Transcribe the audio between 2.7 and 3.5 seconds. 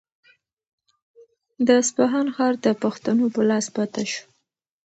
پښتنو په